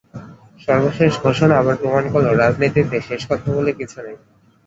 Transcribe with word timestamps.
সর্বশেষ 0.61 1.13
ঘোষণা 1.23 1.55
আবার 1.57 1.75
প্রমাণ 1.81 2.05
করল, 2.13 2.27
রাজনীতিতে 2.35 2.97
শেষ 3.07 3.21
কথা 3.29 3.47
বলে 3.51 3.71
কিছু 3.79 3.97
নেই। 4.01 4.17